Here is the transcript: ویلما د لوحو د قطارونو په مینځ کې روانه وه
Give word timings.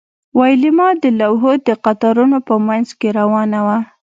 ویلما 0.39 0.87
د 1.03 1.05
لوحو 1.19 1.51
د 1.67 1.69
قطارونو 1.85 2.37
په 2.47 2.53
مینځ 2.67 2.89
کې 2.99 3.09
روانه 3.19 3.59
وه 3.65 3.77